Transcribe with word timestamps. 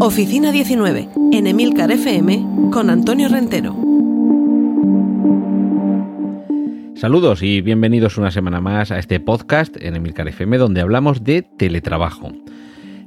Oficina 0.00 0.50
19, 0.50 1.08
en 1.30 1.46
Emilcar 1.46 1.92
FM, 1.92 2.70
con 2.72 2.90
Antonio 2.90 3.28
Rentero. 3.28 3.76
Saludos 6.96 7.44
y 7.44 7.60
bienvenidos 7.60 8.18
una 8.18 8.32
semana 8.32 8.60
más 8.60 8.90
a 8.90 8.98
este 8.98 9.20
podcast 9.20 9.76
en 9.80 9.94
Emilcar 9.94 10.26
FM 10.26 10.58
donde 10.58 10.80
hablamos 10.80 11.22
de 11.22 11.42
teletrabajo. 11.42 12.32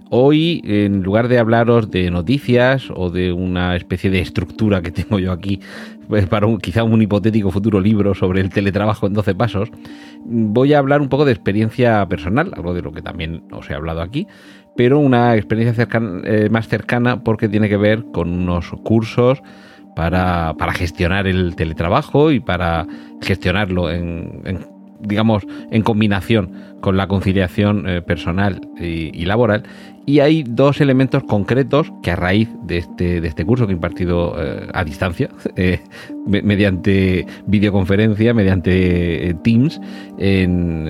Hoy, 0.10 0.62
en 0.64 1.04
lugar 1.04 1.28
de 1.28 1.40
hablaros 1.40 1.92
de 1.92 2.10
noticias 2.10 2.90
o 2.96 3.10
de 3.10 3.34
una 3.34 3.76
especie 3.76 4.10
de 4.12 4.22
estructura 4.22 4.82
que 4.82 4.92
tengo 4.92 5.20
yo 5.20 5.34
aquí 5.34 5.60
pues 6.08 6.28
para 6.28 6.48
quizá 6.62 6.84
un 6.84 7.02
hipotético 7.02 7.52
futuro 7.52 7.80
libro 7.80 8.14
sobre 8.14 8.42
el 8.42 8.50
teletrabajo 8.50 9.08
en 9.08 9.14
12 9.14 9.36
pasos, 9.36 9.70
voy 10.26 10.74
a 10.74 10.80
hablar 10.80 11.02
un 11.02 11.10
poco 11.10 11.26
de 11.26 11.32
experiencia 11.32 12.06
personal, 12.08 12.52
algo 12.56 12.74
de 12.74 12.82
lo 12.82 12.92
que 12.92 13.02
también 13.02 13.44
os 13.52 13.70
he 13.70 13.74
hablado 13.74 14.02
aquí, 14.02 14.28
pero 14.76 15.00
una 15.00 15.36
experiencia 15.36 15.88
eh, 16.24 16.50
más 16.50 16.68
cercana 16.68 17.24
porque 17.24 17.50
tiene 17.50 17.70
que 17.70 17.78
ver 17.78 18.06
con 18.12 18.30
unos 18.30 18.72
cursos 18.84 19.42
para, 19.96 20.56
gestionar 20.74 21.28
el 21.28 21.56
teletrabajo 21.56 22.32
y 22.32 22.40
para 22.40 22.88
gestionarlo 23.22 23.92
en, 23.92 24.42
digamos, 25.06 25.46
en 25.72 25.82
combinación 25.82 26.52
con 26.82 26.98
la 26.98 27.08
conciliación 27.08 27.88
eh, 27.88 28.02
personal 28.02 28.62
y, 28.80 29.26
laboral. 29.26 29.64
Y 30.06 30.20
hay 30.20 30.44
dos 30.44 30.82
elementos 30.82 31.24
concretos 31.24 31.92
que 32.02 32.12
a 32.12 32.16
raíz 32.18 32.50
de 32.64 32.80
este, 32.80 33.22
de 33.22 33.28
este 33.28 33.46
curso 33.46 33.66
que 33.66 33.72
he 33.72 33.76
impartido 33.76 34.36
eh, 34.38 34.68
a 34.74 34.84
distancia, 34.84 35.30
mediante 36.28 37.26
videoconferencia, 37.48 38.34
mediante 38.34 39.36
Teams, 39.44 39.80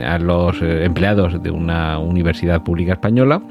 a 0.04 0.18
los 0.20 0.62
empleados 0.62 1.42
de 1.44 1.52
una 1.52 2.00
universidad 2.00 2.64
pública 2.64 2.94
española, 2.94 3.44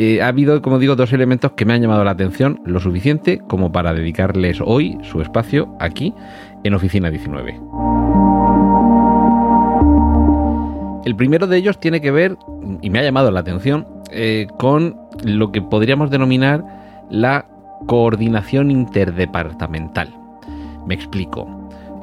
eh, 0.00 0.22
ha 0.22 0.28
habido, 0.28 0.62
como 0.62 0.78
digo, 0.78 0.94
dos 0.94 1.12
elementos 1.12 1.52
que 1.52 1.64
me 1.64 1.74
han 1.74 1.82
llamado 1.82 2.04
la 2.04 2.12
atención 2.12 2.60
lo 2.64 2.78
suficiente 2.78 3.40
como 3.48 3.72
para 3.72 3.92
dedicarles 3.92 4.60
hoy 4.64 4.96
su 5.02 5.20
espacio 5.20 5.74
aquí 5.80 6.14
en 6.62 6.74
Oficina 6.74 7.10
19. 7.10 8.07
El 11.08 11.16
primero 11.16 11.46
de 11.46 11.56
ellos 11.56 11.80
tiene 11.80 12.02
que 12.02 12.10
ver, 12.10 12.36
y 12.82 12.90
me 12.90 12.98
ha 12.98 13.02
llamado 13.02 13.30
la 13.30 13.40
atención, 13.40 13.86
eh, 14.10 14.46
con 14.58 14.94
lo 15.24 15.52
que 15.52 15.62
podríamos 15.62 16.10
denominar 16.10 16.62
la 17.08 17.46
coordinación 17.86 18.70
interdepartamental. 18.70 20.14
Me 20.86 20.94
explico. 20.94 21.48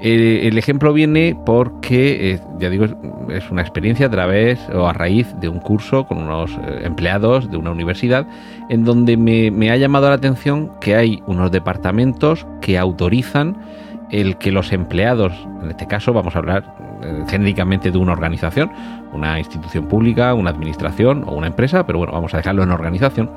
El 0.02 0.58
ejemplo 0.58 0.92
viene 0.92 1.38
porque, 1.46 2.32
eh, 2.32 2.40
ya 2.60 2.72
digo, 2.72 2.86
es 3.30 3.52
una 3.52 3.62
experiencia 3.62 4.08
a 4.08 4.10
través 4.10 4.60
o 4.74 4.88
a 4.88 4.94
raíz 4.94 5.28
de 5.40 5.50
un 5.50 5.60
curso 5.60 6.08
con 6.08 6.18
unos 6.18 6.50
eh, 6.54 6.82
empleados 6.84 7.52
de 7.52 7.58
una 7.58 7.70
universidad 7.70 8.26
en 8.70 8.86
donde 8.86 9.18
me, 9.18 9.70
ha 9.70 9.78
llamado 9.78 10.10
la 10.10 10.16
atención 10.16 10.72
que 10.82 10.96
hay 10.96 11.22
unos 11.28 11.52
departamentos 11.52 12.48
que 12.60 12.80
autorizan 12.80 13.56
el 14.22 14.38
que 14.38 14.52
los 14.52 14.72
empleados, 14.72 15.34
en 15.62 15.72
este 15.72 15.88
caso 15.88 16.14
vamos 16.14 16.36
a 16.36 16.40
hablar 16.40 16.64
genéricamente 17.28 17.92
de 17.92 17.98
una 17.98 18.14
organización, 18.14 18.72
una 19.12 19.38
institución 19.40 19.88
pública, 19.88 20.34
una 20.34 20.50
administración 20.50 21.24
o 21.28 21.34
una 21.34 21.48
empresa, 21.48 21.86
pero 21.86 22.00
bueno, 22.00 22.14
vamos 22.14 22.34
a 22.34 22.38
dejarlo 22.38 22.64
en 22.64 22.72
organización, 22.72 23.30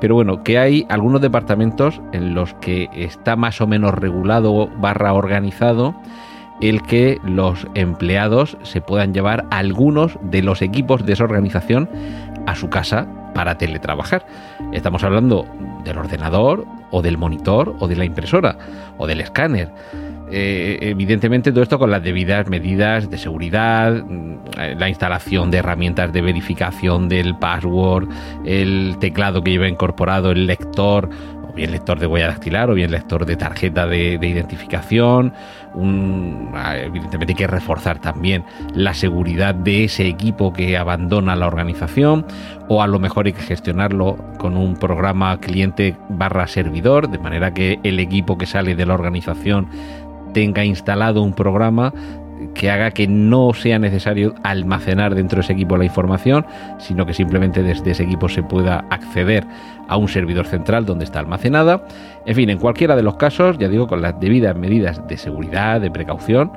pero 0.00 0.14
bueno, 0.14 0.42
que 0.44 0.58
hay 0.58 0.86
algunos 0.88 1.20
departamentos 1.20 2.00
en 2.12 2.34
los 2.34 2.54
que 2.54 2.88
está 2.92 3.34
más 3.34 3.60
o 3.60 3.66
menos 3.66 3.92
regulado 3.94 4.68
barra 4.78 5.12
organizado 5.12 5.94
el 6.60 6.82
que 6.82 7.18
los 7.24 7.66
empleados 7.74 8.56
se 8.62 8.80
puedan 8.80 9.12
llevar 9.12 9.46
algunos 9.50 10.18
de 10.22 10.42
los 10.42 10.62
equipos 10.62 11.04
de 11.04 11.14
esa 11.14 11.24
organización 11.24 11.88
a 12.46 12.54
su 12.54 12.68
casa 12.68 13.08
para 13.34 13.56
teletrabajar. 13.56 14.26
Estamos 14.72 15.02
hablando 15.02 15.46
del 15.84 15.98
ordenador 15.98 16.66
o 16.90 17.02
del 17.02 17.18
monitor 17.18 17.74
o 17.80 17.88
de 17.88 17.96
la 17.96 18.04
impresora 18.04 18.58
o 18.98 19.06
del 19.06 19.20
escáner. 19.20 19.72
Eh, 20.32 20.78
evidentemente 20.80 21.50
todo 21.50 21.62
esto 21.62 21.78
con 21.78 21.90
las 21.90 22.02
debidas 22.02 22.48
medidas 22.48 23.10
de 23.10 23.18
seguridad, 23.18 23.92
mm, 24.04 24.78
la 24.78 24.88
instalación 24.88 25.50
de 25.50 25.58
herramientas 25.58 26.12
de 26.12 26.22
verificación 26.22 27.08
del 27.08 27.36
password, 27.36 28.08
el 28.44 28.96
teclado 29.00 29.42
que 29.42 29.52
lleva 29.52 29.68
incorporado 29.68 30.30
el 30.30 30.46
lector, 30.46 31.10
o 31.48 31.52
bien 31.52 31.72
lector 31.72 31.98
de 31.98 32.06
huella 32.06 32.28
dactilar 32.28 32.70
o 32.70 32.74
bien 32.74 32.90
lector 32.90 33.26
de 33.26 33.36
tarjeta 33.36 33.86
de, 33.86 34.14
identificación. 34.14 35.32
Ah, 36.54 36.76
evidentemente 36.76 37.32
hay 37.32 37.36
que 37.36 37.46
reforzar 37.46 38.00
también 38.00 38.44
la 38.74 38.94
seguridad 38.94 39.54
de 39.54 39.84
ese 39.84 40.06
equipo 40.06 40.52
que 40.52 40.76
abandona 40.76 41.36
la 41.36 41.46
organización 41.46 42.26
o 42.68 42.82
a 42.82 42.86
lo 42.86 42.98
mejor 42.98 43.26
hay 43.26 43.32
que 43.32 43.42
gestionarlo 43.42 44.16
con 44.38 44.56
un 44.56 44.74
programa 44.74 45.38
cliente 45.38 45.96
barra 46.08 46.46
servidor, 46.46 47.08
de 47.08 47.18
manera 47.18 47.52
que 47.52 47.80
el 47.82 47.98
equipo 47.98 48.38
que 48.38 48.46
sale 48.46 48.74
de 48.74 48.86
la 48.86 48.94
organización 48.94 49.68
tenga 50.32 50.64
instalado 50.64 51.22
un 51.22 51.32
programa 51.32 51.92
que 52.54 52.70
haga 52.70 52.90
que 52.90 53.06
no 53.06 53.52
sea 53.52 53.78
necesario 53.78 54.34
almacenar 54.42 55.14
dentro 55.14 55.36
de 55.36 55.42
ese 55.42 55.52
equipo 55.52 55.76
la 55.76 55.84
información, 55.84 56.46
sino 56.78 57.06
que 57.06 57.14
simplemente 57.14 57.62
desde 57.62 57.90
ese 57.90 58.04
equipo 58.04 58.28
se 58.28 58.42
pueda 58.42 58.84
acceder 58.90 59.46
a 59.88 59.96
un 59.96 60.08
servidor 60.08 60.46
central 60.46 60.86
donde 60.86 61.04
está 61.04 61.20
almacenada. 61.20 61.84
En 62.26 62.34
fin, 62.34 62.50
en 62.50 62.58
cualquiera 62.58 62.96
de 62.96 63.02
los 63.02 63.16
casos, 63.16 63.58
ya 63.58 63.68
digo, 63.68 63.86
con 63.86 64.02
las 64.02 64.18
debidas 64.20 64.56
medidas 64.56 65.06
de 65.06 65.16
seguridad, 65.16 65.80
de 65.80 65.90
precaución, 65.90 66.52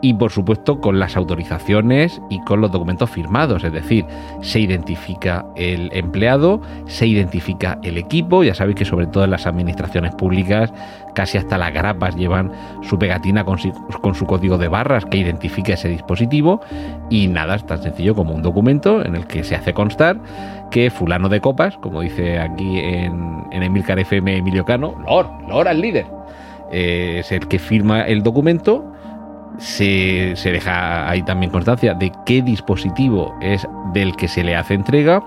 y 0.00 0.14
por 0.14 0.30
supuesto 0.30 0.80
con 0.80 0.98
las 0.98 1.16
autorizaciones 1.16 2.20
y 2.30 2.40
con 2.40 2.60
los 2.60 2.70
documentos 2.70 3.10
firmados, 3.10 3.64
es 3.64 3.72
decir, 3.72 4.04
se 4.42 4.60
identifica 4.60 5.44
el 5.56 5.90
empleado, 5.92 6.60
se 6.86 7.06
identifica 7.06 7.78
el 7.82 7.98
equipo, 7.98 8.44
ya 8.44 8.54
sabéis 8.54 8.76
que 8.76 8.84
sobre 8.84 9.06
todo 9.06 9.24
en 9.24 9.30
las 9.30 9.46
administraciones 9.46 10.14
públicas 10.14 10.72
casi 11.14 11.36
hasta 11.36 11.58
las 11.58 11.72
grapas 11.72 12.14
llevan 12.14 12.52
su 12.82 12.98
pegatina 12.98 13.44
con 13.44 13.58
su, 13.58 14.26
código 14.26 14.56
de 14.56 14.68
barras 14.68 15.04
que 15.04 15.18
identifica 15.18 15.74
ese 15.74 15.88
dispositivo. 15.88 16.60
Y 17.10 17.26
nada, 17.26 17.56
es 17.56 17.66
tan 17.66 17.82
sencillo 17.82 18.14
como 18.14 18.34
un 18.34 18.42
documento 18.42 19.04
en 19.04 19.16
el 19.16 19.26
que 19.26 19.42
se 19.42 19.56
hace 19.56 19.74
constar 19.74 20.20
que 20.70 20.90
fulano 20.90 21.28
de 21.28 21.40
copas, 21.40 21.76
como 21.78 22.02
dice 22.02 22.38
aquí 22.38 22.78
en, 22.78 23.42
en 23.50 23.62
Emilcar 23.64 23.98
FM 23.98 24.36
Emilio 24.36 24.64
Cano, 24.64 24.94
Lord, 25.06 25.28
Lord 25.48 25.66
al 25.66 25.80
líder, 25.80 26.06
eh, 26.70 27.16
es 27.20 27.32
el 27.32 27.48
que 27.48 27.58
firma 27.58 28.02
el 28.02 28.22
documento 28.22 28.92
se, 29.58 30.34
deja 30.44 31.08
ahí 31.08 31.22
también 31.22 31.50
constancia 31.52 31.94
de 31.94 32.12
qué 32.24 32.42
dispositivo 32.42 33.34
es 33.40 33.66
del 33.92 34.16
que 34.16 34.28
se 34.28 34.44
le 34.44 34.56
hace 34.56 34.74
entrega 34.74 35.22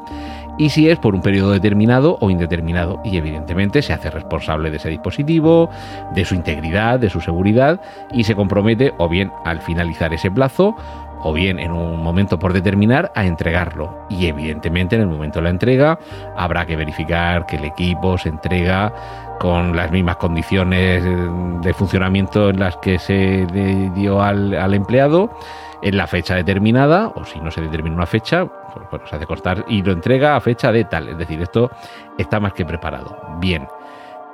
y 0.57 0.69
si 0.69 0.89
es 0.89 0.99
por 0.99 1.15
un 1.15 1.21
periodo 1.21 1.51
determinado 1.51 2.17
o 2.21 2.29
indeterminado. 2.29 3.01
Y 3.03 3.17
evidentemente 3.17 3.81
se 3.81 3.93
hace 3.93 4.09
responsable 4.09 4.69
de 4.69 4.77
ese 4.77 4.89
dispositivo, 4.89 5.69
de 6.13 6.25
su 6.25 6.35
integridad, 6.35 6.99
de 6.99 7.09
su 7.09 7.21
seguridad 7.21 7.81
y 8.11 8.23
se 8.23 8.35
compromete 8.35 8.93
o 8.97 9.09
bien 9.09 9.31
al 9.45 9.61
finalizar 9.61 10.13
ese 10.13 10.29
plazo 10.29 10.75
o 11.23 11.33
bien 11.33 11.59
en 11.59 11.71
un 11.71 12.01
momento 12.01 12.39
por 12.39 12.53
determinar 12.53 13.11
a 13.15 13.25
entregarlo. 13.25 14.05
Y 14.09 14.27
evidentemente 14.27 14.95
en 14.95 15.01
el 15.01 15.07
momento 15.07 15.39
de 15.39 15.43
la 15.43 15.49
entrega 15.49 15.99
habrá 16.35 16.65
que 16.65 16.75
verificar 16.75 17.45
que 17.45 17.57
el 17.57 17.65
equipo 17.65 18.17
se 18.17 18.29
entrega 18.29 18.93
con 19.41 19.75
las 19.75 19.91
mismas 19.91 20.17
condiciones 20.17 21.03
de 21.03 21.73
funcionamiento 21.73 22.51
en 22.51 22.59
las 22.59 22.77
que 22.77 22.99
se 22.99 23.47
dio 23.95 24.21
al, 24.21 24.53
empleado 24.71 25.31
en 25.81 25.97
la 25.97 26.05
fecha 26.05 26.35
determinada, 26.35 27.11
o 27.15 27.25
si 27.25 27.39
no 27.39 27.49
se 27.49 27.61
determina 27.61 27.95
una 27.95 28.05
fecha, 28.05 28.45
pues 28.45 29.01
se 29.09 29.15
hace 29.15 29.25
constar 29.25 29.65
y 29.67 29.81
lo 29.81 29.93
entrega 29.93 30.35
a 30.35 30.41
fecha 30.41 30.71
de 30.71 30.83
tal. 30.83 31.09
Es 31.09 31.17
decir, 31.17 31.41
esto 31.41 31.71
está 32.19 32.39
más 32.39 32.53
que 32.53 32.65
preparado. 32.65 33.17
Bien. 33.39 33.67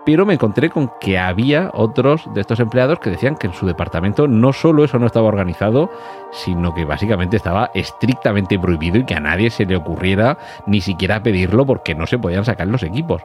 Pero 0.06 0.26
me 0.26 0.34
encontré 0.34 0.70
con 0.70 0.92
que 1.00 1.18
había 1.18 1.72
otros 1.74 2.26
de 2.34 2.42
estos 2.42 2.60
empleados 2.60 3.00
que 3.00 3.10
decían 3.10 3.38
que 3.38 3.48
en 3.48 3.54
su 3.54 3.66
departamento 3.66 4.28
no 4.28 4.52
solo 4.52 4.84
eso 4.84 5.00
no 5.00 5.06
estaba 5.06 5.28
organizado, 5.28 5.90
sino 6.32 6.74
que 6.74 6.84
básicamente 6.84 7.38
estaba 7.38 7.72
estrictamente 7.74 8.60
prohibido 8.60 8.98
y 8.98 9.06
que 9.06 9.16
a 9.16 9.22
nadie 9.22 9.52
se 9.52 9.66
le 9.66 9.78
ocurriera 9.78 10.38
ni 10.66 10.82
siquiera 10.82 11.24
pedirlo 11.24 11.66
porque 11.66 11.96
no 11.96 12.08
se 12.08 12.20
podían 12.20 12.44
sacar 12.44 12.68
los 12.68 12.84
equipos. 12.84 13.24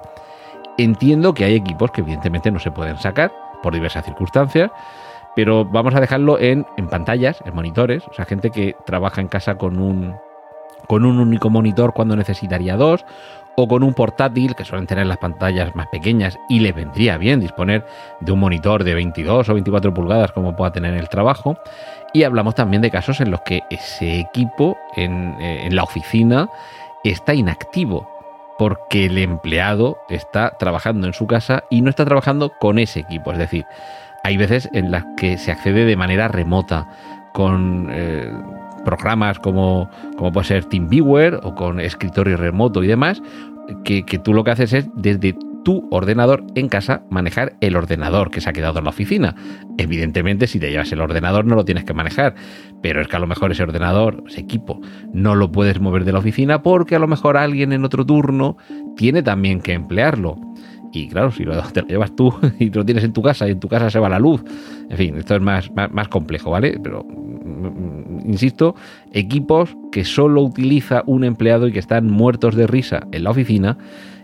Entiendo 0.78 1.34
que 1.34 1.44
hay 1.44 1.54
equipos 1.54 1.90
que 1.90 2.00
evidentemente 2.00 2.50
no 2.50 2.58
se 2.58 2.70
pueden 2.70 2.98
sacar 2.98 3.32
por 3.62 3.74
diversas 3.74 4.04
circunstancias, 4.04 4.70
pero 5.36 5.64
vamos 5.64 5.94
a 5.94 6.00
dejarlo 6.00 6.38
en, 6.38 6.66
en 6.76 6.88
pantallas, 6.88 7.42
en 7.44 7.54
monitores, 7.54 8.06
o 8.08 8.12
sea, 8.12 8.24
gente 8.24 8.50
que 8.50 8.76
trabaja 8.84 9.20
en 9.20 9.28
casa 9.28 9.56
con 9.56 9.78
un, 9.78 10.16
con 10.86 11.04
un 11.04 11.18
único 11.18 11.50
monitor 11.50 11.92
cuando 11.92 12.16
necesitaría 12.16 12.76
dos, 12.76 13.04
o 13.54 13.68
con 13.68 13.82
un 13.82 13.92
portátil, 13.92 14.54
que 14.54 14.64
suelen 14.64 14.86
tener 14.86 15.06
las 15.06 15.18
pantallas 15.18 15.74
más 15.76 15.86
pequeñas 15.88 16.38
y 16.48 16.60
le 16.60 16.72
vendría 16.72 17.18
bien 17.18 17.40
disponer 17.40 17.84
de 18.20 18.32
un 18.32 18.40
monitor 18.40 18.82
de 18.82 18.94
22 18.94 19.48
o 19.48 19.54
24 19.54 19.92
pulgadas 19.92 20.32
como 20.32 20.56
pueda 20.56 20.72
tener 20.72 20.94
en 20.94 20.98
el 20.98 21.08
trabajo. 21.08 21.58
Y 22.14 22.24
hablamos 22.24 22.54
también 22.54 22.82
de 22.82 22.90
casos 22.90 23.20
en 23.20 23.30
los 23.30 23.42
que 23.42 23.60
ese 23.70 24.20
equipo 24.20 24.78
en, 24.96 25.36
eh, 25.40 25.66
en 25.66 25.76
la 25.76 25.82
oficina 25.82 26.48
está 27.04 27.34
inactivo 27.34 28.08
porque 28.58 29.06
el 29.06 29.18
empleado 29.18 29.98
está 30.08 30.56
trabajando 30.58 31.06
en 31.06 31.12
su 31.12 31.26
casa 31.26 31.64
y 31.70 31.82
no 31.82 31.90
está 31.90 32.04
trabajando 32.04 32.52
con 32.60 32.78
ese 32.78 33.00
equipo. 33.00 33.32
Es 33.32 33.38
decir, 33.38 33.64
hay 34.24 34.36
veces 34.36 34.68
en 34.72 34.90
las 34.90 35.04
que 35.16 35.38
se 35.38 35.52
accede 35.52 35.84
de 35.84 35.96
manera 35.96 36.28
remota 36.28 36.88
con 37.32 37.88
eh, 37.90 38.30
programas 38.84 39.38
como, 39.38 39.88
como 40.16 40.32
puede 40.32 40.46
ser 40.46 40.64
TeamViewer 40.66 41.40
o 41.42 41.54
con 41.54 41.80
escritorio 41.80 42.36
remoto 42.36 42.82
y 42.82 42.86
demás, 42.86 43.22
que, 43.84 44.04
que 44.04 44.18
tú 44.18 44.34
lo 44.34 44.44
que 44.44 44.50
haces 44.50 44.72
es 44.72 44.88
desde 44.94 45.36
tu 45.64 45.88
ordenador 45.90 46.44
en 46.54 46.68
casa 46.68 47.02
manejar 47.10 47.56
el 47.60 47.76
ordenador 47.76 48.30
que 48.30 48.40
se 48.40 48.50
ha 48.50 48.52
quedado 48.52 48.78
en 48.78 48.84
la 48.84 48.90
oficina. 48.90 49.34
Evidentemente, 49.78 50.46
si 50.46 50.58
te 50.58 50.70
llevas 50.70 50.92
el 50.92 51.00
ordenador 51.00 51.44
no 51.44 51.54
lo 51.54 51.64
tienes 51.64 51.84
que 51.84 51.94
manejar, 51.94 52.34
pero 52.82 53.00
es 53.00 53.08
que 53.08 53.16
a 53.16 53.20
lo 53.20 53.26
mejor 53.26 53.52
ese 53.52 53.62
ordenador, 53.62 54.24
ese 54.28 54.40
equipo, 54.40 54.80
no 55.12 55.34
lo 55.34 55.52
puedes 55.52 55.80
mover 55.80 56.04
de 56.04 56.12
la 56.12 56.18
oficina 56.18 56.62
porque 56.62 56.96
a 56.96 56.98
lo 56.98 57.06
mejor 57.06 57.36
alguien 57.36 57.72
en 57.72 57.84
otro 57.84 58.04
turno 58.04 58.56
tiene 58.96 59.22
también 59.22 59.60
que 59.60 59.72
emplearlo. 59.72 60.36
Y 60.92 61.08
claro, 61.08 61.30
si 61.32 61.44
lo, 61.44 61.60
te 61.62 61.80
lo 61.80 61.88
llevas 61.88 62.14
tú 62.14 62.34
y 62.58 62.70
lo 62.70 62.84
tienes 62.84 63.02
en 63.02 63.12
tu 63.12 63.22
casa 63.22 63.48
y 63.48 63.52
en 63.52 63.60
tu 63.60 63.68
casa 63.68 63.90
se 63.90 63.98
va 63.98 64.08
la 64.08 64.18
luz. 64.18 64.44
En 64.90 64.96
fin, 64.96 65.16
esto 65.16 65.34
es 65.34 65.40
más, 65.40 65.70
más, 65.74 66.08
complejo, 66.08 66.50
¿vale? 66.50 66.78
Pero, 66.82 67.04
mm, 67.04 68.28
insisto, 68.28 68.74
equipos 69.12 69.74
que 69.90 70.04
solo 70.04 70.42
utiliza 70.42 71.02
un 71.06 71.24
empleado 71.24 71.66
y 71.66 71.72
que 71.72 71.78
están 71.78 72.08
muertos 72.08 72.54
de 72.54 72.66
risa 72.66 73.06
en 73.10 73.24
la 73.24 73.30
oficina. 73.30 73.78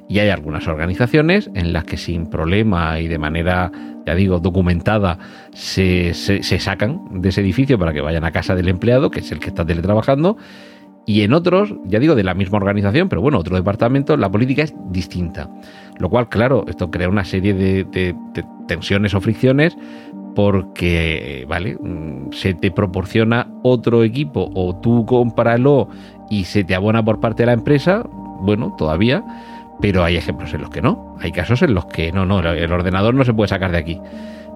Y 0.09 0.21
hay 0.21 0.31
algunas 0.31 0.67
organizaciones 0.67 1.51
en 1.55 1.73
las 1.73 1.85
que 1.85 1.97
sin 1.97 2.27
problema 2.27 2.99
y 2.99 3.09
de 3.09 3.19
manera, 3.19 3.71
ya 4.07 4.15
digo, 4.15 4.41
documentada, 4.41 5.19
se, 5.53 6.15
se, 6.15 6.59
sacan 6.59 7.21
de 7.21 7.29
ese 7.29 7.43
edificio 7.43 7.79
para 7.79 7.93
que 7.93 8.01
vayan 8.01 8.25
a 8.25 8.31
casa 8.31 8.55
del 8.55 8.69
empleado, 8.69 9.11
que 9.11 9.21
es 9.21 9.31
el 9.33 9.39
que 9.39 9.49
está 9.49 9.67
teletrabajando 9.67 10.39
y 11.09 11.23
en 11.23 11.33
otros, 11.33 11.75
ya 11.87 11.99
digo, 11.99 12.15
de 12.15 12.23
la 12.23 12.35
misma 12.35 12.59
organización, 12.59 13.09
pero 13.09 13.23
bueno, 13.23 13.39
otro 13.39 13.57
departamento, 13.57 14.15
la 14.19 14.31
política 14.31 14.63
es 14.63 14.75
distinta. 14.91 15.49
Lo 15.99 16.11
cual, 16.11 16.29
claro, 16.29 16.67
esto 16.69 16.91
crea 16.91 17.09
una 17.09 17.25
serie 17.25 17.55
de, 17.55 17.85
de, 17.85 18.15
de 18.35 18.45
tensiones 18.67 19.15
o 19.15 19.21
fricciones 19.23 19.75
porque, 20.35 21.47
vale, 21.49 21.79
mm, 21.81 22.33
se 22.33 22.53
te 22.53 22.71
proporciona 22.71 23.49
otro 23.63 24.05
equipo 24.05 24.51
o 24.55 24.77
tú 24.77 25.07
cómpralo 25.07 25.89
y 26.29 26.45
se 26.45 26.63
te 26.63 26.75
abona 26.75 27.03
por 27.03 27.21
parte 27.21 27.43
de 27.43 27.47
la 27.47 27.55
empresa, 27.55 28.05
bueno, 28.43 28.75
todavía, 28.77 29.25
pero 29.81 30.05
hay 30.05 30.17
ejemplos 30.17 30.53
en 30.55 30.63
los 30.63 30.71
que 30.71 30.83
no. 30.83 31.17
Hay 31.21 31.33
casos 31.33 31.63
en 31.63 31.75
los 31.75 31.87
que 31.87 32.13
no, 32.13 32.27
no, 32.27 32.41
el 32.41 32.73
ordenador 32.73 33.15
no 33.15 33.25
se 33.25 33.35
puede 33.35 33.49
sacar 33.49 33.71
de 33.71 33.79
aquí, 33.79 34.01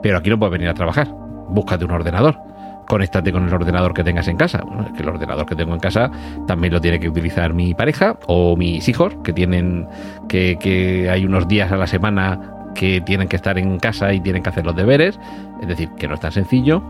pero 0.03 0.19
aquí 0.19 0.31
no 0.31 0.39
puedes 0.39 0.53
venir 0.53 0.69
a 0.69 0.75
trabajar. 0.75 1.09
Búscate 1.49 1.85
un 1.85 1.91
ordenador 1.93 2.39
conéctate 2.87 3.33
con 3.33 3.47
el 3.47 3.55
ordenador 3.55 3.95
que 3.95 4.05
tengas 4.05 4.29
en 4.29 4.37
casa. 4.37 4.63
Bueno, 4.67 4.87
es 4.87 4.93
que 4.93 5.03
el 5.03 5.09
ordenador 5.09 5.47
que 5.47 5.57
tengo 5.57 5.73
en 5.73 5.81
casa 5.81 6.11
también 6.47 6.75
lo 6.75 6.81
tiene 6.81 7.01
que 7.01 7.09
utilizar 7.09 7.55
mi 7.55 7.75
pareja 7.75 8.19
o 8.27 8.57
mis 8.57 8.87
hijos, 8.89 9.17
que 9.25 9.33
tienen 9.33 9.87
que, 10.29 10.59
que 10.61 11.09
hay 11.09 11.25
unos 11.25 11.49
días 11.49 11.73
a 11.73 11.77
la 11.77 11.87
semana 11.87 12.53
que 12.75 13.01
tienen 13.01 13.29
que 13.29 13.37
estar 13.37 13.59
en 13.59 13.79
casa 13.79 14.13
y 14.13 14.21
tienen 14.21 14.43
que 14.43 14.51
hacer 14.51 14.67
los 14.67 14.77
deberes. 14.77 15.19
Es 15.61 15.69
decir, 15.69 15.91
que 15.97 16.09
no 16.09 16.15
es 16.15 16.21
tan 16.21 16.33
sencillo. 16.33 16.83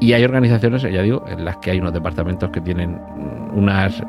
Y 0.00 0.14
hay 0.14 0.24
organizaciones, 0.24 0.82
ya 0.82 1.02
digo, 1.02 1.24
en 1.28 1.44
las 1.44 1.58
que 1.58 1.70
hay 1.70 1.78
unos 1.78 1.92
departamentos 1.92 2.50
que 2.50 2.60
tienen 2.60 3.00
unas, 3.52 4.02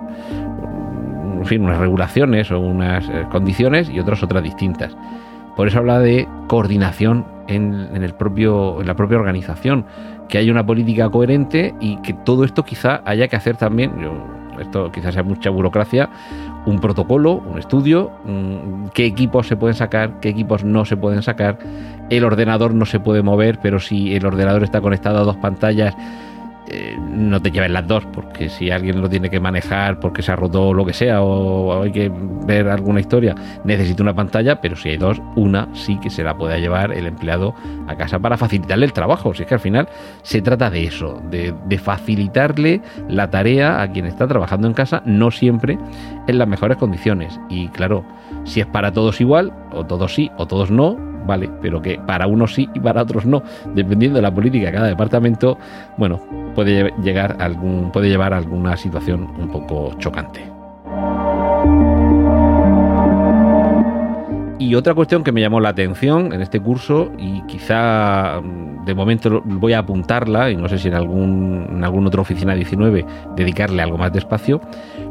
en 1.39 1.45
fin, 1.45 1.63
unas 1.63 1.77
regulaciones 1.77 2.51
o 2.51 2.59
unas 2.59 3.07
eh, 3.09 3.25
condiciones 3.31 3.89
y 3.89 4.00
otros 4.00 4.24
otras 4.24 4.44
distintas. 4.44 4.95
Por 5.56 5.68
eso 5.68 5.80
habla 5.80 6.00
de 6.00 6.27
coordinación 6.47 7.25
en, 7.47 8.03
el 8.03 8.13
propio, 8.13 8.81
en 8.81 8.88
la 8.88 8.95
propia 8.95 9.18
organización, 9.18 9.85
que 10.27 10.38
haya 10.38 10.51
una 10.51 10.65
política 10.65 11.09
coherente 11.09 11.75
y 11.80 11.97
que 11.97 12.13
todo 12.13 12.44
esto 12.44 12.63
quizá 12.63 13.01
haya 13.06 13.27
que 13.27 13.35
hacer 13.35 13.57
también, 13.57 13.91
yo, 14.01 14.13
esto 14.59 14.91
quizás 14.91 15.13
sea 15.13 15.24
mucha 15.24 15.50
burocracia, 15.50 16.09
un 16.65 16.80
protocolo, 16.80 17.33
un 17.33 17.59
estudio, 17.59 18.12
mmm, 18.25 18.88
qué 18.94 19.06
equipos 19.06 19.47
se 19.47 19.56
pueden 19.56 19.75
sacar, 19.75 20.19
qué 20.21 20.30
equipos 20.30 20.63
no 20.63 20.85
se 20.85 20.97
pueden 20.97 21.21
sacar. 21.21 21.59
El 22.09 22.24
ordenador 22.24 22.74
no 22.74 22.85
se 22.85 23.00
puede 23.00 23.21
mover, 23.21 23.59
pero 23.62 23.80
si 23.80 24.15
el 24.15 24.25
ordenador 24.25 24.63
está 24.63 24.81
conectado 24.81 25.19
a 25.19 25.24
dos 25.24 25.38
pantallas, 25.38 25.95
eh, 26.75 26.97
no 26.97 27.39
te 27.39 27.51
lleves 27.51 27.69
las 27.69 27.87
dos, 27.87 28.03
porque 28.07 28.49
si 28.49 28.71
alguien 28.71 28.99
lo 28.99 29.07
tiene 29.07 29.29
que 29.29 29.39
manejar 29.39 29.99
porque 29.99 30.23
se 30.23 30.31
ha 30.31 30.35
roto 30.35 30.69
o 30.69 30.73
lo 30.73 30.83
que 30.83 30.93
sea, 30.93 31.21
o, 31.21 31.83
hay 31.83 31.91
que 31.91 32.11
ver 32.47 32.67
alguna 32.67 32.99
historia, 32.99 33.35
necesita 33.63 34.01
una 34.01 34.15
pantalla, 34.15 34.59
pero 34.59 34.75
si 34.75 34.89
hay 34.89 34.97
dos, 34.97 35.21
una 35.35 35.67
sí 35.73 35.99
que 35.99 36.09
se 36.09 36.23
la 36.23 36.35
pueda 36.35 36.57
llevar 36.57 36.91
el 36.91 37.05
empleado 37.05 37.53
a 37.87 37.95
casa 37.95 38.17
para 38.17 38.37
facilitarle 38.37 38.87
el 38.87 38.93
trabajo. 38.93 39.35
Si 39.35 39.43
es 39.43 39.47
que 39.47 39.53
al 39.53 39.59
final 39.59 39.87
se 40.23 40.41
trata 40.41 40.71
de 40.71 40.85
eso, 40.85 41.21
de, 41.29 41.53
de 41.67 41.77
facilitarle 41.77 42.81
la 43.07 43.29
tarea 43.29 43.81
a 43.81 43.91
quien 43.91 44.07
está 44.07 44.27
trabajando 44.27 44.67
en 44.67 44.73
casa, 44.73 45.03
no 45.05 45.29
siempre 45.29 45.77
en 46.27 46.37
las 46.39 46.47
mejores 46.47 46.77
condiciones. 46.77 47.39
Y 47.49 47.67
claro, 47.67 48.03
si 48.45 48.61
es 48.61 48.65
para 48.65 48.91
todos 48.91 49.21
igual, 49.21 49.53
o 49.71 49.85
todos 49.85 50.15
sí, 50.15 50.31
o 50.37 50.47
todos 50.47 50.71
no, 50.71 51.12
vale, 51.25 51.49
pero 51.61 51.81
que 51.81 51.99
para 51.99 52.27
unos 52.27 52.53
sí 52.53 52.69
y 52.73 52.79
para 52.79 53.01
otros 53.01 53.25
no, 53.25 53.43
dependiendo 53.73 54.17
de 54.17 54.21
la 54.21 54.33
política 54.33 54.67
de 54.67 54.71
cada 54.71 54.87
departamento, 54.87 55.57
bueno, 55.97 56.19
puede 56.55 56.93
llegar 57.01 57.37
a 57.39 57.45
algún, 57.45 57.91
puede 57.91 58.09
llevar 58.09 58.33
a 58.33 58.37
alguna 58.37 58.77
situación 58.77 59.29
un 59.39 59.49
poco 59.49 59.93
chocante. 59.97 60.53
Y 64.63 64.75
otra 64.75 64.93
cuestión 64.93 65.25
que 65.25 65.33
me 65.33 65.41
llamó 65.41 65.59
la 65.59 65.69
atención 65.69 66.31
en 66.31 66.42
este 66.42 66.59
curso, 66.59 67.11
y 67.18 67.42
quizá 67.47 68.39
mm, 68.42 68.85
de 68.85 68.95
momento 68.95 69.42
voy 69.44 69.73
a 69.73 69.80
apuntarla, 69.80 70.51
y 70.51 70.56
no 70.56 70.69
sé 70.69 70.77
si 70.77 70.87
en 70.87 70.94
algún, 70.94 71.68
en 71.69 71.83
alguna 71.83 72.07
otra 72.07 72.21
oficina 72.21 72.56
19 72.56 73.06
dedicarle 73.35 73.81
algo 73.81 73.97
más 73.97 74.13
de 74.13 74.19
espacio, 74.19 74.61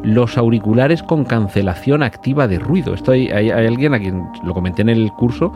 los 0.03 0.39
auriculares 0.39 1.03
con 1.03 1.25
cancelación 1.25 2.03
activa 2.03 2.49
de 2.49 2.59
ruido. 2.59 2.95
Esto 2.95 3.13
hay 3.13 3.29
alguien 3.29 3.93
a 3.93 3.99
quien 3.99 4.27
lo 4.43 4.55
comenté 4.55 4.83
en 4.83 4.89
el 4.89 5.13
curso 5.13 5.53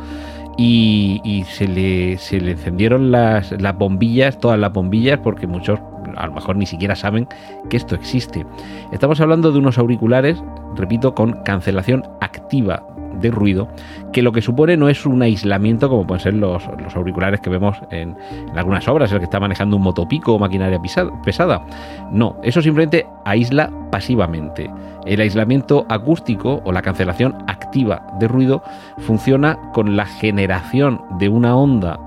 y, 0.56 1.44
se, 1.48 1.68
le, 1.68 2.16
se, 2.18 2.40
le, 2.40 2.52
encendieron 2.52 3.10
las, 3.10 3.52
las, 3.60 3.76
bombillas, 3.76 4.38
todas 4.38 4.58
las 4.58 4.72
bombillas, 4.72 5.18
porque 5.18 5.46
muchos 5.46 5.78
a 6.16 6.26
lo 6.26 6.32
mejor 6.32 6.56
ni 6.56 6.66
siquiera 6.66 6.96
saben 6.96 7.28
que 7.68 7.76
esto 7.76 7.94
existe. 7.94 8.46
Estamos 8.92 9.20
hablando 9.20 9.52
de 9.52 9.58
unos 9.58 9.78
auriculares, 9.78 10.42
repito, 10.74 11.14
con 11.14 11.42
cancelación 11.42 12.04
activa 12.20 12.86
de 13.20 13.30
ruido, 13.30 13.68
que 14.12 14.22
lo 14.22 14.32
que 14.32 14.42
supone 14.42 14.76
no 14.76 14.88
es 14.88 15.06
un 15.06 15.22
aislamiento 15.22 15.88
como 15.88 16.06
pueden 16.06 16.22
ser 16.22 16.34
los, 16.34 16.62
los 16.82 16.94
auriculares 16.96 17.40
que 17.40 17.50
vemos 17.50 17.78
en, 17.90 18.16
en, 18.50 18.58
algunas 18.58 18.86
obras, 18.88 19.10
el 19.12 19.18
que 19.18 19.24
está 19.24 19.40
manejando 19.40 19.76
un 19.76 19.82
motopico 19.82 20.34
o 20.34 20.38
maquinaria 20.38 20.80
pesada. 21.24 21.62
No, 22.10 22.36
eso 22.42 22.62
simplemente 22.62 23.06
aísla 23.24 23.70
pasivamente. 23.90 24.70
El 25.06 25.20
aislamiento 25.20 25.86
acústico 25.88 26.60
o 26.64 26.72
la 26.72 26.82
cancelación 26.82 27.34
activa 27.46 27.55
de 27.72 28.28
ruido 28.28 28.62
funciona 28.98 29.58
con 29.72 29.96
la 29.96 30.06
generación 30.06 31.02
de 31.18 31.28
una 31.28 31.56
onda 31.56 31.98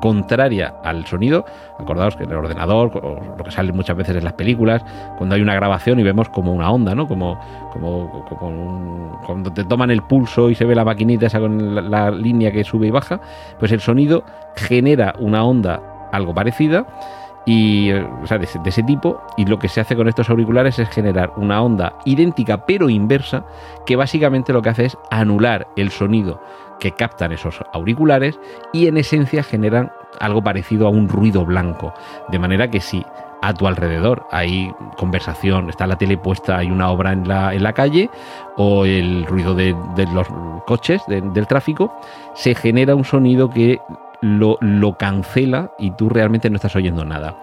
contraria 0.00 0.74
al 0.84 1.06
sonido. 1.06 1.44
Acordaos 1.78 2.16
que 2.16 2.24
en 2.24 2.30
el 2.30 2.36
ordenador, 2.36 2.96
o 3.02 3.36
lo 3.36 3.42
que 3.42 3.50
sale 3.50 3.72
muchas 3.72 3.96
veces 3.96 4.16
en 4.16 4.24
las 4.24 4.34
películas, 4.34 4.84
cuando 5.16 5.34
hay 5.34 5.40
una 5.40 5.54
grabación 5.54 5.98
y 5.98 6.02
vemos 6.02 6.28
como 6.28 6.52
una 6.52 6.70
onda, 6.70 6.94
¿no? 6.94 7.08
Como, 7.08 7.38
como, 7.72 8.24
como 8.28 8.48
un, 8.48 9.10
cuando 9.24 9.52
te 9.52 9.64
toman 9.64 9.90
el 9.90 10.02
pulso 10.02 10.50
y 10.50 10.54
se 10.54 10.64
ve 10.64 10.74
la 10.74 10.84
maquinita 10.84 11.26
esa 11.26 11.40
con 11.40 11.74
la, 11.74 11.80
la 11.80 12.10
línea 12.10 12.52
que 12.52 12.62
sube 12.62 12.86
y 12.86 12.90
baja, 12.90 13.20
pues 13.58 13.72
el 13.72 13.80
sonido 13.80 14.22
genera 14.54 15.14
una 15.18 15.44
onda 15.44 15.82
algo 16.12 16.34
parecida 16.34 16.86
y, 17.46 17.92
o 17.92 18.26
sea, 18.26 18.36
de, 18.38 18.46
ese 18.64 18.82
tipo, 18.82 19.22
y 19.36 19.46
lo 19.46 19.58
que 19.58 19.68
se 19.68 19.80
hace 19.80 19.96
con 19.96 20.08
estos 20.08 20.28
auriculares 20.28 20.78
es 20.78 20.88
generar 20.90 21.32
una 21.36 21.62
onda 21.62 21.94
idéntica 22.04 22.66
pero 22.66 22.90
inversa, 22.90 23.44
que 23.86 23.96
básicamente 23.96 24.52
lo 24.52 24.60
que 24.60 24.68
hace 24.70 24.84
es 24.86 24.98
anular 25.10 25.68
el 25.76 25.90
sonido 25.90 26.42
que 26.80 26.92
captan 26.92 27.32
esos 27.32 27.62
auriculares 27.72 28.38
y 28.72 28.86
en 28.88 28.98
esencia 28.98 29.42
generan 29.42 29.90
algo 30.20 30.42
parecido 30.42 30.86
a 30.86 30.90
un 30.90 31.08
ruido 31.08 31.44
blanco, 31.46 31.94
de 32.28 32.38
manera 32.38 32.68
que 32.68 32.80
si 32.80 33.02
a 33.42 33.52
tu 33.54 33.66
alrededor 33.66 34.26
hay 34.32 34.72
conversación, 34.96 35.68
está 35.70 35.86
la 35.86 35.96
tele 35.96 36.18
puesta, 36.18 36.56
hay 36.56 36.70
una 36.70 36.90
obra 36.90 37.12
en 37.12 37.28
la, 37.28 37.54
en 37.54 37.62
la 37.62 37.72
calle 37.74 38.10
o 38.56 38.84
el 38.86 39.24
ruido 39.26 39.54
de, 39.54 39.74
los 40.12 40.26
coches, 40.66 41.02
de- 41.06 41.20
del 41.20 41.46
tráfico, 41.46 41.94
se 42.34 42.54
genera 42.54 42.94
un 42.94 43.04
sonido 43.04 43.48
que 43.50 43.78
lo, 44.20 44.58
lo 44.60 44.96
cancela 44.96 45.72
y 45.78 45.90
tú 45.92 46.08
realmente 46.08 46.50
no 46.50 46.56
estás 46.56 46.76
oyendo 46.76 47.04
nada. 47.04 47.36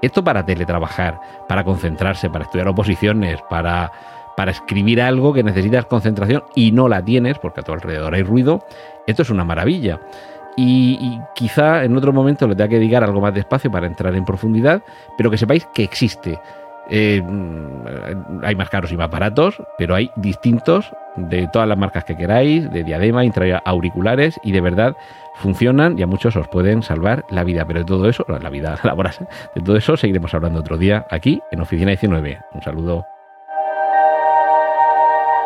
Esto 0.00 0.22
para 0.22 0.44
teletrabajar, 0.44 1.20
para 1.48 1.64
concentrarse, 1.64 2.30
para 2.30 2.44
estudiar 2.44 2.68
oposiciones, 2.68 3.40
para, 3.50 3.90
para 4.36 4.52
escribir 4.52 5.02
algo 5.02 5.32
que 5.32 5.42
necesitas 5.42 5.86
concentración 5.86 6.44
y 6.54 6.70
no 6.70 6.88
la 6.88 7.04
tienes 7.04 7.38
porque 7.38 7.60
a 7.60 7.64
tu 7.64 7.72
alrededor 7.72 8.14
hay 8.14 8.22
ruido, 8.22 8.64
esto 9.06 9.22
es 9.22 9.30
una 9.30 9.44
maravilla. 9.44 10.00
Y, 10.56 10.98
y 11.00 11.20
quizá 11.34 11.84
en 11.84 11.96
otro 11.96 12.12
momento 12.12 12.46
le 12.46 12.54
tenga 12.56 12.68
que 12.68 12.78
dedicar 12.78 13.04
algo 13.04 13.20
más 13.20 13.34
despacio 13.34 13.70
para 13.70 13.86
entrar 13.86 14.14
en 14.14 14.24
profundidad, 14.24 14.82
pero 15.16 15.30
que 15.30 15.38
sepáis 15.38 15.66
que 15.74 15.84
existe. 15.84 16.38
Eh, 16.90 17.22
mm, 17.22 18.44
hay 18.44 18.54
más 18.54 18.70
caros 18.70 18.92
y 18.92 18.96
más 18.96 19.10
baratos, 19.10 19.62
pero 19.76 19.94
hay 19.94 20.10
distintos 20.16 20.90
de 21.16 21.46
todas 21.48 21.68
las 21.68 21.76
marcas 21.76 22.04
que 22.04 22.16
queráis, 22.16 22.70
de 22.70 22.82
diadema, 22.84 23.24
intraauriculares 23.24 24.40
y 24.42 24.52
de 24.52 24.60
verdad 24.60 24.96
funcionan 25.34 25.98
y 25.98 26.02
a 26.02 26.06
muchos 26.06 26.36
os 26.36 26.46
pueden 26.48 26.82
salvar 26.82 27.24
la 27.30 27.44
vida. 27.44 27.64
Pero 27.66 27.80
de 27.80 27.86
todo 27.86 28.08
eso, 28.08 28.24
la 28.28 28.50
vida 28.50 28.78
laboral, 28.82 29.14
de 29.54 29.60
todo 29.60 29.76
eso 29.76 29.96
seguiremos 29.96 30.34
hablando 30.34 30.60
otro 30.60 30.76
día 30.78 31.06
aquí 31.10 31.40
en 31.50 31.60
Oficina 31.60 31.90
19. 31.90 32.40
Un 32.52 32.62
saludo. 32.62 33.04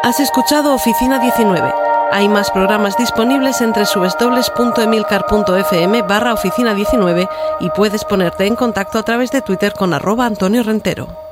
Has 0.04 0.20
escuchado 0.20 0.74
Oficina 0.74 1.20
19. 1.20 1.72
Hay 2.10 2.28
más 2.28 2.50
programas 2.50 2.98
disponibles 2.98 3.62
entre 3.62 3.84
www.emilcar.fm 3.84 6.02
barra 6.02 6.34
oficina 6.34 6.74
19 6.74 7.26
y 7.60 7.70
puedes 7.70 8.04
ponerte 8.04 8.46
en 8.46 8.54
contacto 8.54 8.98
a 8.98 9.02
través 9.02 9.30
de 9.30 9.40
Twitter 9.40 9.72
con 9.72 9.94
arroba 9.94 10.26
Antonio 10.26 10.62
Rentero. 10.62 11.31